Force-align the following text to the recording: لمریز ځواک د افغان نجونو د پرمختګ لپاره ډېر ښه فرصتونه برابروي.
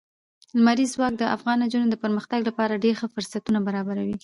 لمریز 0.57 0.89
ځواک 0.95 1.13
د 1.17 1.23
افغان 1.35 1.57
نجونو 1.63 1.87
د 1.89 1.95
پرمختګ 2.03 2.39
لپاره 2.49 2.81
ډېر 2.83 2.95
ښه 2.99 3.07
فرصتونه 3.13 3.59
برابروي. 3.67 4.15